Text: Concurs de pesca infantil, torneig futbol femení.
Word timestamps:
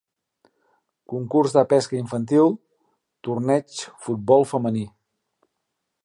Concurs 1.11 1.51
de 1.57 1.63
pesca 1.73 1.95
infantil, 1.99 2.49
torneig 3.27 3.83
futbol 4.07 4.49
femení. 4.55 4.87